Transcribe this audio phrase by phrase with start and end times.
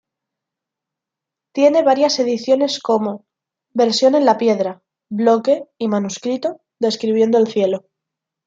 [1.51, 3.27] Tiene varias ediciones como:
[3.71, 4.81] versión en la piedra,
[5.11, 7.85] bloque, y manuscrito, describiendo el cielo.